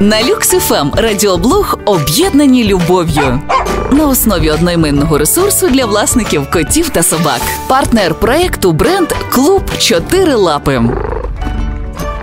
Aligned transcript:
На 0.00 0.22
Люксифем 0.22 0.92
радіоблог 0.96 1.78
об'єднані 1.84 2.64
любов'ю 2.64 3.40
на 3.92 4.06
основі 4.06 4.50
одноіменного 4.50 5.18
ресурсу 5.18 5.68
для 5.68 5.86
власників 5.86 6.50
котів 6.50 6.88
та 6.88 7.02
собак. 7.02 7.40
Партнер 7.68 8.14
проекту 8.14 8.72
бренд 8.72 9.08
Клуб 9.30 9.62
Чотири 9.78 10.34
Лапи. 10.34 10.82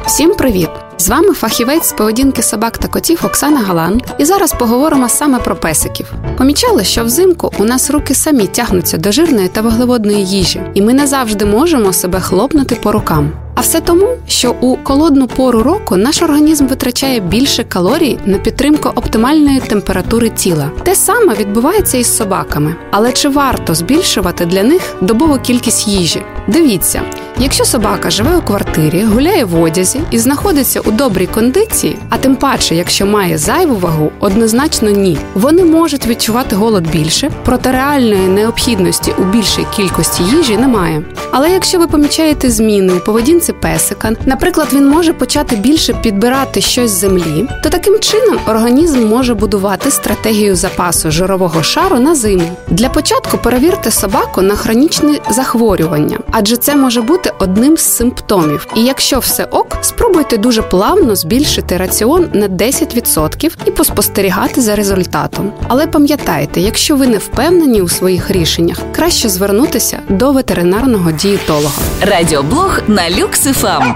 Всім 0.06 0.36
привіт! 0.36 0.70
З 0.98 1.10
вами 1.10 1.34
фахівець 1.34 1.90
з 1.90 1.94
поведінки 1.94 2.44
собак 2.44 2.78
та 2.78 2.88
котів 2.88 3.22
Оксана 3.26 3.60
Галан. 3.60 4.02
І 4.18 4.26
зараз 4.26 4.54
поговоримо 4.54 5.10
саме 5.10 5.40
про 5.40 5.56
песиків. 5.56 6.14
Помічали, 6.38 6.84
що 6.84 7.04
взимку 7.04 7.52
у 7.60 7.64
нас 7.66 7.92
руки 7.92 8.16
самі 8.16 8.48
тягнуться 8.48 8.98
до 8.98 9.12
жирної 9.12 9.48
та 9.48 9.62
вуглеводної 9.62 10.26
їжі, 10.26 10.62
і 10.74 10.82
ми 10.82 10.94
не 10.94 11.08
завжди 11.08 11.46
можемо 11.46 11.94
себе 11.94 12.20
хлопнути 12.20 12.76
по 12.76 12.92
рукам. 12.92 13.45
А 13.56 13.62
все 13.62 13.82
тому, 13.82 14.08
що 14.28 14.56
у 14.62 14.78
холодну 14.84 15.28
пору 15.28 15.64
року 15.64 15.98
наш 15.98 16.22
організм 16.22 16.68
витрачає 16.68 17.20
більше 17.20 17.64
калорій 17.64 18.20
на 18.26 18.38
підтримку 18.38 18.90
оптимальної 18.96 19.60
температури 19.60 20.30
тіла. 20.30 20.72
Те 20.84 20.96
саме 20.96 21.34
відбувається 21.34 21.98
із 21.98 22.18
собаками. 22.18 22.76
Але 22.92 23.12
чи 23.12 23.30
варто 23.30 23.74
збільшувати 23.76 24.46
для 24.46 24.64
них 24.64 24.96
добову 25.02 25.40
кількість 25.40 25.88
їжі? 25.88 26.22
Дивіться, 26.48 27.02
якщо 27.40 27.66
собака 27.66 28.10
живе 28.10 28.38
у 28.38 28.42
квартирі, 28.42 29.04
гуляє 29.04 29.46
в 29.46 29.62
одязі 29.62 30.02
і 30.12 30.20
знаходиться 30.20 30.80
у 30.80 30.92
добрій 30.92 31.28
кондиції, 31.28 31.98
а 32.10 32.18
тим 32.18 32.36
паче, 32.36 32.76
якщо 32.76 33.06
має 33.06 33.38
зайву 33.38 33.76
вагу, 33.76 34.12
однозначно 34.20 34.90
ні. 34.90 35.18
Вони 35.34 35.66
можуть 35.66 36.08
відчувати 36.08 36.56
голод 36.56 36.88
більше, 36.92 37.32
проте 37.46 37.72
реальної 37.72 38.28
необхідності 38.28 39.14
у 39.18 39.24
більшій 39.24 39.66
кількості 39.76 40.24
їжі 40.24 40.58
немає. 40.58 41.04
Але 41.32 41.52
якщо 41.52 41.80
ви 41.80 41.88
помічаєте 41.88 42.50
зміни 42.50 42.94
у 42.94 43.00
поведінці 43.00 43.54
песика, 43.54 44.12
наприклад, 44.26 44.68
він 44.74 44.88
може 44.88 45.14
почати 45.14 45.56
більше 45.56 45.94
підбирати 45.94 46.62
щось 46.62 46.92
з 46.92 47.00
землі, 47.00 47.48
то 47.64 47.70
таким 47.70 48.00
чином 48.00 48.38
організм 48.48 49.08
може 49.08 49.34
будувати 49.34 49.92
стратегію 49.92 50.56
запасу 50.56 51.12
жирового 51.12 51.64
шару 51.64 52.00
на 52.00 52.16
зиму. 52.16 52.58
Для 52.70 52.90
початку 52.90 53.38
перевірте 53.38 53.92
собаку 53.92 54.42
на 54.42 54.56
хронічні 54.56 55.22
захворювання, 55.30 56.20
адже 56.32 56.58
це 56.58 56.76
може 56.76 57.02
бути 57.02 57.25
одним 57.40 57.78
з 57.78 57.82
симптомів. 57.82 58.68
І 58.76 58.84
якщо 58.84 59.20
все 59.20 59.44
ок, 59.44 59.78
спробуйте 59.82 60.38
дуже 60.38 60.62
плавно 60.62 61.16
збільшити 61.16 61.78
раціон 61.78 62.28
на 62.34 62.48
10% 62.48 63.52
і 63.66 63.72
поспостерігати 63.72 64.62
за 64.62 64.76
результатом. 64.76 65.52
Але 65.68 65.88
пам'ятайте, 65.88 66.62
якщо 66.62 66.96
ви 66.96 67.08
не 67.08 67.18
впевнені 67.18 67.82
у 67.82 67.90
своїх 67.90 68.32
рішеннях, 68.32 68.78
краще 68.96 69.30
звернутися 69.30 70.00
до 70.10 70.32
ветеринарного 70.32 71.12
дієтолога. 71.12 71.82
Радіоблог 72.02 72.80
на 72.88 73.10
Люксифем. 73.10 73.96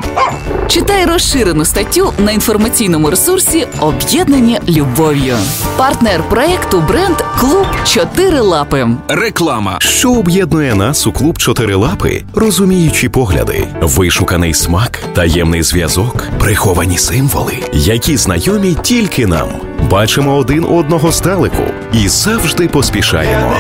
Читай 0.67 1.05
розширену 1.05 1.65
статтю 1.65 2.13
на 2.17 2.31
інформаційному 2.31 3.09
ресурсі 3.09 3.67
Об'єднані 3.79 4.59
любов'ю. 4.67 5.35
Партнер 5.77 6.23
проекту 6.29 6.83
бренд 6.87 7.15
Клуб 7.39 7.65
Чотири 7.85 8.39
Лапи. 8.39 8.87
Реклама. 9.07 9.77
Що 9.79 10.11
об'єднує 10.13 10.75
нас 10.75 11.07
у 11.07 11.11
клуб 11.11 11.37
Чотирилапи? 11.37 12.23
Розуміючі 12.35 13.09
погляди, 13.19 13.67
вишуканий 13.81 14.53
смак, 14.53 14.99
таємний 15.13 15.63
зв'язок, 15.63 16.23
приховані 16.39 16.97
символи, 16.97 17.53
які 17.73 18.17
знайомі 18.17 18.77
тільки 18.81 19.27
нам. 19.27 19.47
Бачимо 19.89 20.35
один 20.35 20.65
одного 20.65 21.11
здалеку 21.11 21.63
і 21.93 22.07
завжди 22.07 22.67
поспішаємо. 22.67 23.53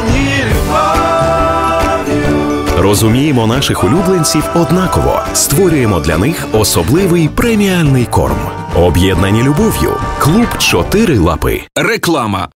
Розуміємо 2.77 3.47
наших 3.47 3.83
улюбленців 3.83 4.43
однаково, 4.55 5.21
створюємо 5.33 5.99
для 5.99 6.17
них 6.17 6.47
особливий 6.51 7.29
преміальний 7.29 8.05
корм. 8.05 8.39
Об'єднані 8.75 9.43
любов'ю. 9.43 9.93
Клуб 10.19 10.57
Чотири 10.57 11.17
лапи. 11.17 11.61
Реклама. 11.75 12.49